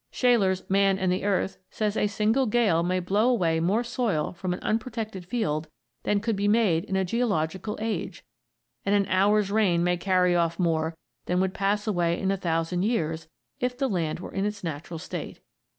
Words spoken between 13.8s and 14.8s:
land were in its